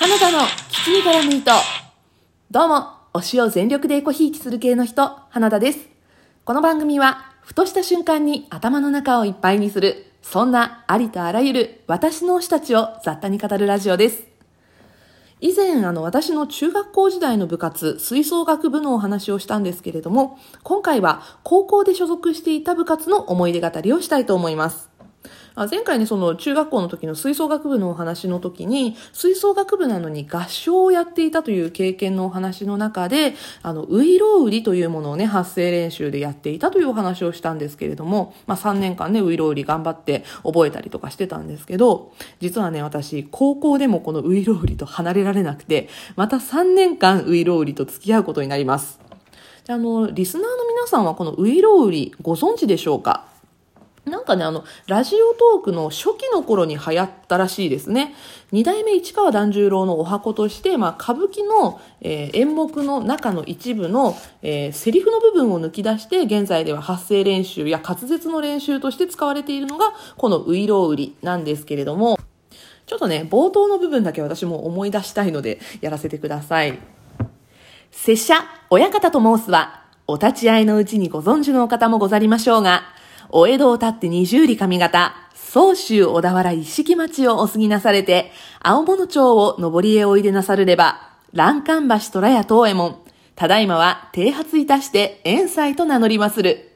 [0.00, 0.38] 花田の
[0.70, 1.50] 吉にからむいと。
[2.52, 5.88] どうも、推しを全力でエコひいきする系の人、花田です。
[6.44, 14.22] この番組は、ふとした瞬間に頭の中をいっぱいにする、そんなありとあらゆる私の推したちを雑多に語るラジオです。
[15.40, 24.90] 以前、あの、私の中学校時代の部活、吹奏楽部のお話をしたんですけれども、今回は高校で所属していた部活の思い出語りをしたいと思います。
[25.60, 49.00] あ前回ね、その中学校の時の吹奏楽部のお話の時に、吹奏楽部なのに合唱をやっていたという経験のお話の中で、あの、ウイロウリというものをね、発声練習でやっていたというお話をしたんですけれども、まあ3年間ね、ウイロウリ頑張って覚えたりとかしてたんですけど、実はね、私、高校でもこのウイロウリと離れられなくて、また3年間ウイロウリと付き合うことになります。
[49.68, 53.27] あの、リスナーの皆さんはこのウイロウリご存知でしょうか？
[54.08, 58.14] なんかね、あの、ラジオトークの初期の頃に流行ったらしいですね。
[58.50, 72.18] 二代目市川團十郎のお箱として、まあ、歌舞伎の、えー、演目の中の一部の、えー、セリフの部分を抜き出して、現在では発声練習や滑舌の練習として使われているのが、このウイロウリなんですけれども、
[72.86, 76.78] ちょっとね、冒頭の部分だけ私も思い出したいので、やらせてください。
[77.90, 78.34] 拙者、
[78.70, 82.84] 親方と申すは、お立ち会いのうちにご存知のお方もござりましょうが、
[83.30, 91.00] お江戸を立って二十里上方、総州小田原一式町をお過ぎなされて、青物町を上りへおいでなさるれば、
[91.32, 93.02] 欄干橋虎屋東右衛門、
[93.34, 96.68] ただいまは停発いたして遠斎と名乗りまする。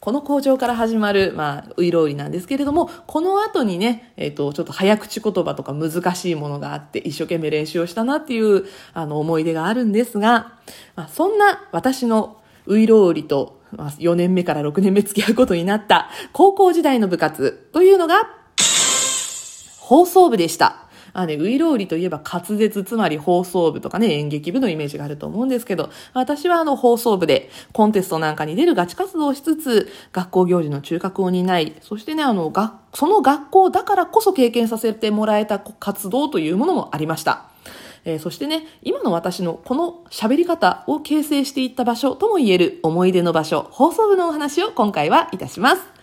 [0.00, 10.54] この工場から始まる、まあ、ういろうりなんですけれども、この後にね、えっ、ー、と、ちょっと早口言葉とか難しいものがあって、一生懸命練習をしたなっていう、あの、思い出があるんですが、
[10.96, 18.36] まあ、そんな私のういろうりとまあ、4年目から6年目付き合うことになった高校時代の部活というのが、
[19.78, 20.86] 放送部でした。
[21.12, 37.46] あね、ウイロウリといえば滑舌、つまり放送部とかね、演劇部のイメージがあると思うんですけど、私はあの放送部でコンテストなんかに出るガチ活動をしつつ、学校行事の中核を担い、そしてね、あの、が、その学校だからこそ経験させてもらえた活動というものもありました。
[38.04, 46.00] えー、そしてね、今の私のこの喋り方を形成していった場所とも言える思い出の場所、放送部のお話を今回はいたします。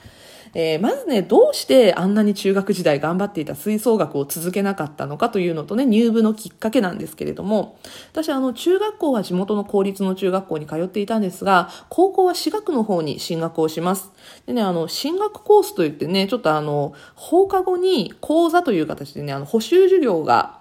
[0.54, 7.78] えー、まずね、どうしてあんなに中学時代頑張っていた吹奏楽を続けなかったのかというのとね、入部のきっかけなんですけれども、
[8.12, 14.12] 私あの、中学校は地元の公立の中学校に通っていたんですが、高校は私学の方に進学をします。
[14.46, 20.57] でね、あの、進学コースといってね、ちょっとあの、放課後に講座という形でね、あの、補習授業が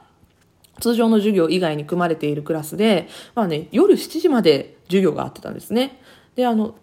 [0.81, 6.01] 通常の授業以外に組まれているクラスで、まあね、夜7時まで授業があってたんですね。
[6.35, 6.75] で、あの、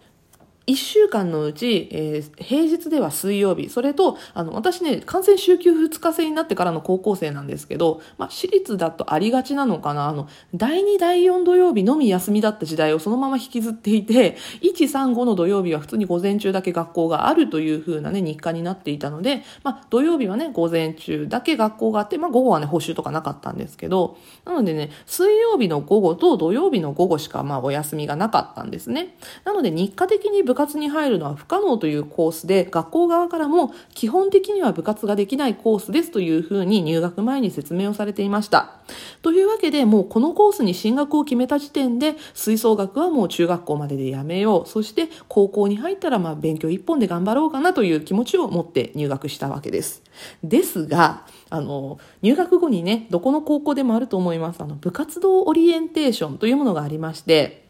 [0.66, 29.16] 1週間のうち、えー、平日では水曜日、それと、あの、私ね、完全週休2日制になってからの高校生なんですけど、まあ、私立だとありがちなのかな、あの、第2、第4土曜日のみ休みだった時代をそのまま引きずっていて、1、3、5の土曜日は普通に午前中だけ学校があるという風なね、日課になっていたので、まあ、土曜日はね、午前中だけ学校があって、まあ、午後はね、補習とかなかったんですけど、なのでね、水曜日の午後と土曜日の午後しか、まあ、お休みがなかったんですね。
[29.44, 38.78] なので、日課的に部部活に入るのは不可能というコースで、学校側からも基本的には部活ができないコースですというふうに入学前に説明をされていました。
[39.20, 44.68] というわけで、もうこのコースに進学を決めた時点で、吹奏楽はもう中学校まででやめよう。
[44.68, 50.04] そして高校に入ったらまあ勉強一本で頑張ろうかなという気持ちを持って入学したわけです。
[50.44, 54.60] ですが、あの、入学後にね、どこの高校でもあると思います。
[54.60, 57.63] あの、部活動オリエンテーションというものがありまして、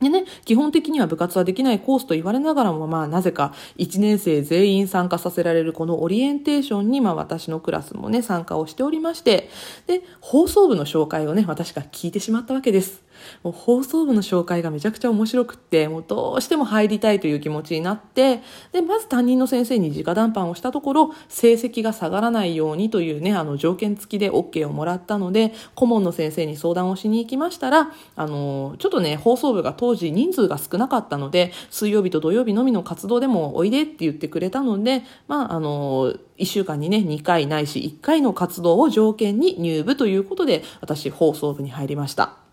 [0.00, 9.48] でね、基本的には部活はできないコースと言われながらも、まあ、なぜか1年生全員参加させられるこのオリエンテーションに、まあ、私のクラスもね、参加をしておりまして、
[9.86, 13.05] で、放送部の紹介をね、私が聞いてしまったわけです。
[13.42, 42.45] もう放送部の紹介がめちゃくちゃ面白くって、もうどうしても入りたいという気持ちになって、で、まず担任の先生に直談判をしたところ、成績が下がらないようにというね、あの条件付きで OK をもらったので、顧問の先生に相談をしに行きましたら、あの、ちょっとね、放送部が当時人数が少なかったので、水曜日と土曜日のみの活動でもおいでって言ってくれたので、まあ、あの、1週間にね、2回ないし1回の活動を条件に入部ということで、私放送部に入りました。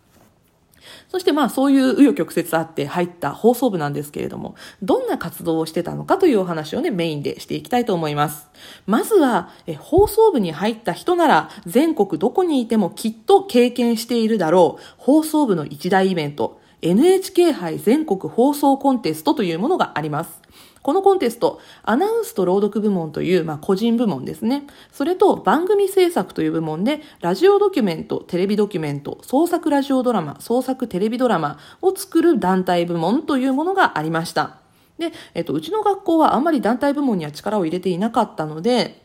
[1.13, 8.50] そしてまあそういう紆余曲折あって入った放送部なんですけれども、どんな活動をしてたのかというお話をね、メインでしていきたいと思います。
[8.88, 20.43] まずは、え放送部に入った人なら、全国どこにいてもきっと経験しているだろう、放送部の一大イベント、NHK 杯全国放送コンテストというものがあります。
[20.83, 24.68] このコンテスト、アナウンスと朗読部門という、まあ、個人部門ですね。
[24.91, 34.57] それと番組制作という部門で、ラジオドキュメント、テレビドキュメント、創作ラジオドラマ、創作テレビドラマを作る団体部門というものがありました。
[35.00, 39.02] で、えっと、うちの学校はあんまり団体部門には力を入れていなかったので、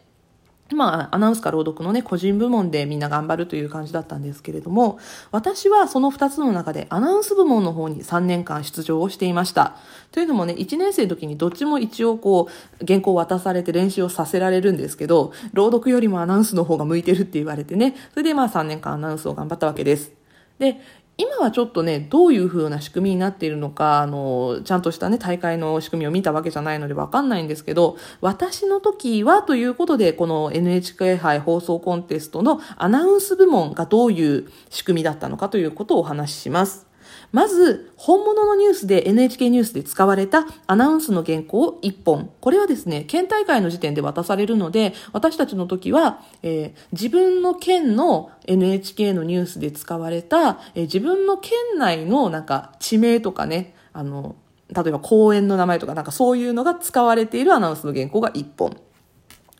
[0.74, 4.98] まあ、アナウンスか朗読のね、個人部門でみんな頑張るという感じだったんですけれども、
[5.30, 9.76] 私はその2つの中でアナウンス部門の方に3年間出場をしていました。
[10.12, 12.48] というのもね、1年生の時にどっちも一応こ
[12.80, 20.12] う、原稿を渡されて練習をさせられるんですけど、朗読よりもアナウンスの方が向いてるって言われてね、それでまあ3年間アナウンスを頑張ったわけです。
[20.58, 20.80] で、
[21.20, 36.87] 今はちょっとね、どういう風な仕組みになっているのか、あの、ちゃんとしたね、大会の仕組みを見たわけじゃないのでわかんないんですけど、私の時はということで、この NHK 杯放送コンテストのアナウンス部門がどういう仕組みだったのかということをお話しします。
[37.30, 42.30] まず、本物のニュースで NHK ニュースで使われたアナウンスの原稿を1本。
[42.40, 54.36] これはですね、県大会の時点で渡されるので、私たちの時は、えー、自分の県の NHK のニュースで使われた、えー、自分の県内のなんか地名とかね、あの、
[54.74, 58.76] 例えば公園の名前とかなんかそういうのが使われているアナウンスの原稿が1本。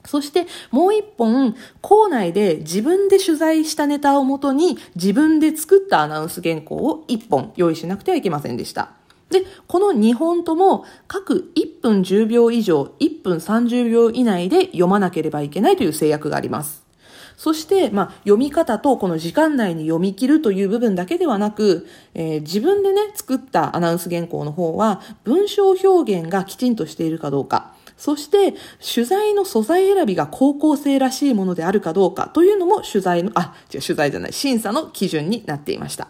[0.09, 8.93] そしてもう一本、校内で自分で取材したネタをもとに自分で作ったアナウンス原稿を一本用意しなくてはいけませんでした。
[9.29, 16.89] で、この2本とも各1分10秒以上、1分30秒以内で読まなければいけないという制約があります。
[17.37, 28.55] そして、まあ、読み方とこの時間内に読み切るという部分だけではなく、えー、自分でね、作ったアナウンス原稿の方は、文章表現がきちんとしているかどうか、そして、
[28.95, 36.09] 取材の素材選びが高校生らしいものであるかどうかというのも取材の、あ、違う、取材じゃない、審査の基準になっていました。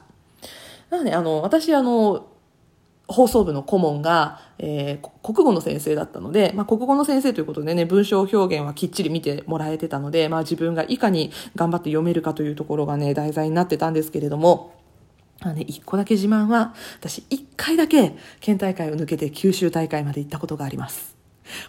[0.91, 2.29] なので、あの、私、あの、
[3.09, 14.75] 放送部の顧問が、えー、国語の先生だったので、まあ、国語の先生ということでね、文章表現はきっちり見てもらえてたので、まあ、自分がいかに頑張って読めるかというところがね、題材になってたんですけれども、
[15.41, 21.18] あのね、一個だけ自慢は、私一回だけ県大会を抜けて九州大会まで行ったことがあります。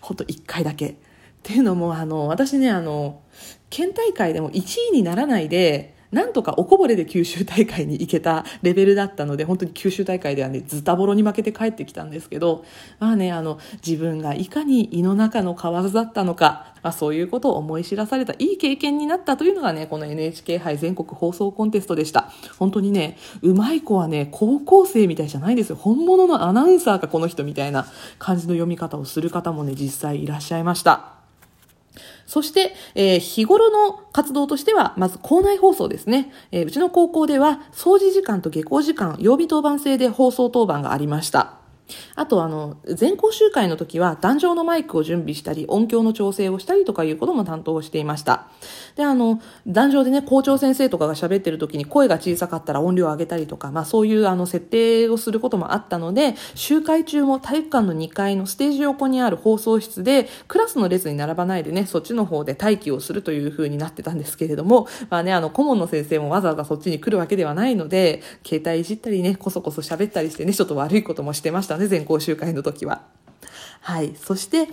[0.02, 0.90] ほんと1回だけ。
[0.90, 0.96] っ
[1.42, 3.22] ていうのも、あの、私ね、あの、
[3.70, 12.66] 県大会でも1位にならないで、なんとかおこぼれで九州大会に行けたレベルだったので、本当に九州大会ではね、ズタボロに負けて帰ってきたんですけど、
[13.00, 22.32] まあね、あの、自分がいかに胃の中の蛙だったのか、まあそういうことを思い知らされたいい経験になったというのがね、この NHK 杯全国放送コンテストでした。
[22.58, 25.76] 本当にね、うまい子はね、高校生みたいじゃないですよ。
[25.76, 27.86] 本物のアナウンサーかこの人みたいな
[28.18, 31.19] 感じの読み方をする方もね、実際いらっしゃいました。
[32.26, 36.32] そして、えー、日頃の活動としては、まず校内放送ですね。
[36.52, 41.59] えー、うちの高校では、掃除時間と下校時間、曜日当番制で放送当番がありました。
[42.16, 48.48] あと、あの、全校集会の時は、壇上のマイクを準備したり、音響の調整をしたりとかいうことも担当していました。
[48.96, 73.04] で、あの、壇上でね、校長先生とかが喋ってる時に声が小さかったら音量を上げたりとか、まあそういうあの設定をすることもあったので、集会中も体育館の2階のステージ横にある放送室で、クラスの列に並ばないでね、そっちの方で待機をするという風になってたんですけれども、まあね、あの、顧問の先生もわざわざそっちに来るわけではないので、携帯いじったりね、こそこそ喋ったりしてね、ちょっと悪いこともしてましたね、全校集会の時は。
[73.82, 74.16] はい。
[74.16, 74.68] そして、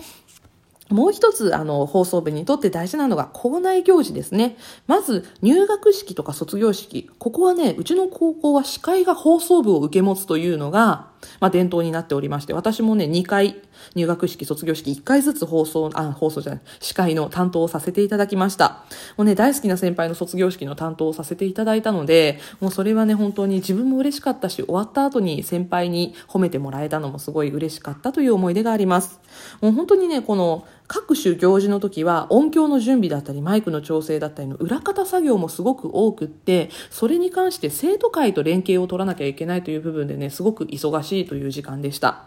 [0.89, 4.57] もう一つ、あの、放送部にとって大事なのが校内行事ですね。
[4.87, 7.09] まず、入学式とか卒業式。
[7.19, 11.09] ここはね、うちの高校は司会が放送部を受け持つというのが、
[11.39, 13.61] まあ、伝統になっておりまして、私もね、2回、
[13.95, 18.83] 入学式、卒業式、1回ずつ放送、あ、放送じゃない、司会の担当をさせていただきました。
[19.17, 29.19] もうね、大好きな先輩の卒業式の担当をさせていただいたので、もうそれはね、本当に自分も嬉しかったし、終わった後に先輩に褒めてもらえたのもすごい嬉しかったという思い出があります。
[29.61, 42.25] もう本当にね、この、各種行事の時は音響の準備だったりマイクの調整だったりの裏方作業もすごく多くってそれに関して生徒会と連携を取らなきゃいけないという部分でねすごく忙しいという時間でした。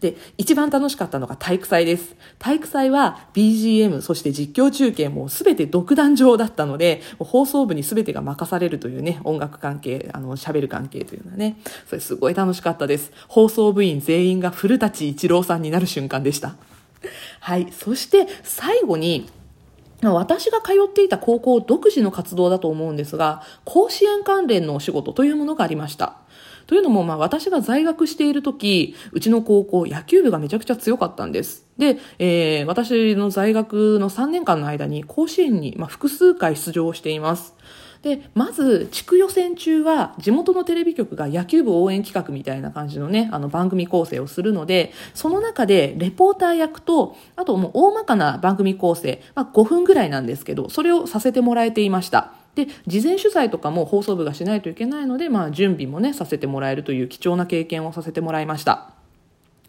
[0.00, 2.16] で、一番楽しかったのが体育祭です。
[2.38, 13.12] 体育祭は BGM、そして実況中継も全て独壇場だったので、放送部に全てが任されるというね、音楽関係、あの、喋る関係というのはね、それすごい楽しかったです。
[13.28, 16.56] 放送部員全員が古舘一郎さんになる瞬間でした。
[17.40, 17.68] はい。
[17.72, 19.28] そして最後に、
[20.02, 26.16] 私が通っていた高校独自の活動だと思うんですが、甲子園関連のお仕事というものがありました。
[26.66, 31.66] というのも、まあ私が在学している時、うちの高校野球部がめちゃくちゃ強かったんです。
[31.76, 37.54] で、えー、私の在学の3年間の間に甲子園に、まあ、複数回出場しています。
[38.02, 52.32] で、まず、地区予選中は、地元のテレビ局が野球部応援企画みたいな感じのね、あの番組構成をするので、その中で、レポーター役と、あともう大まかな番組構成、まあ5分ぐらいなんですけど、それをさせてもらえていました。
[52.54, 58.99] で、事前取材とかも放送部がしないといけないので、まあ準備もね、させてもらえるという貴重な経験をさせてもらいました。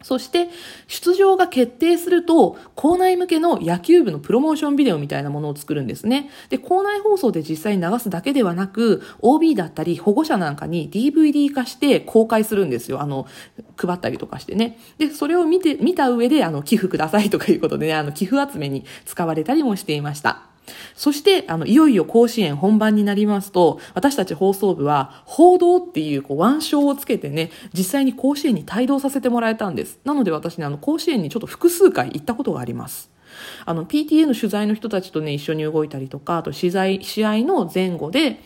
[0.03, 0.50] そして、
[0.88, 6.29] 出場が決定すると、校内向けの野球部のプロモーションビデオみたいなものを作るんですね。
[6.50, 13.01] で、校内放送で実際に流すだけではなく、OB だったり保護者なんかに DVD 化して公開するんですよ。
[13.01, 13.27] あの、
[13.77, 14.77] 配ったりとかしてね。
[14.98, 20.50] で、それを見て、見た上で、あの、寄付くださいとかいうことでね、あの、寄付集めに使われたりもしていました。
[20.96, 30.00] そして、あの、いよいよ甲子園本番になりますと、私たち放送部は、報道っていうこう腕章をつけてね、実際に甲子園に帯同させてもらえたんです。
[30.04, 33.10] なので私ね、あの、甲子園にちょっと複数回行ったことがあります。
[33.66, 38.40] あの、PTA の取材の人たちとね、一緒に動いたりとか、あと、取材、試合の前後で、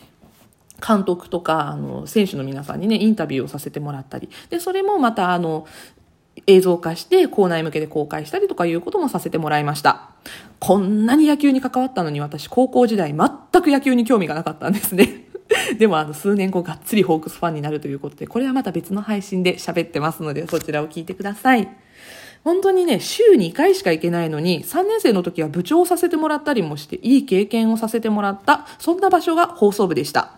[0.86, 4.30] 監督とか、あの、選手の皆さんにね、インタビューをさせてもらったり。
[4.50, 5.66] で、それもまた、あの、
[6.48, 10.15] 映像化して校内向けで公開したりとかいうこともさせてもらいました。
[10.60, 15.26] こんなに野球に関わったのに私高校時代全く野球に興味がなかったんですね。
[15.78, 21.68] でもあの数年後がっつりホークスファンになるということで、これはまた別の配信で喋ってますので、そちらを聞いてください。
[22.44, 30.32] 本当にね、週2回しか行けないのに、3年生の時は部長をさせてもらったりもして、いい経験をさせてもらった、そんな場所が放送部でした。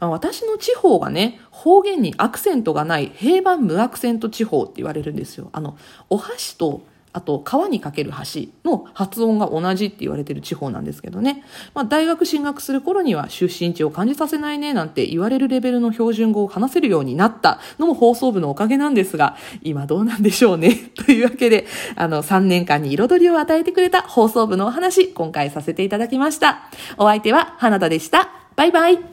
[0.00, 5.50] 私の地方がね、方言にアクセントがない平板無アクセント地方って言われるんですよ。
[5.52, 5.76] あの、
[6.08, 11.44] お箸とあと、川にかける橋の発音が同じって言われてる地方なんですけどね。
[11.74, 20.74] まあ、大学進学する頃には出身地を感じさせないねなんて言われるレベルの標準語を話せるようになったのも放送部のおかげなんですが、今どうなんでしょうね。
[20.96, 21.66] というわけで、
[21.96, 26.62] あの、3年間に彩りを与えてくれた放送部のお話、今回させていただきました。
[26.96, 28.30] お相手は花田でした。
[28.56, 29.11] バイバイ。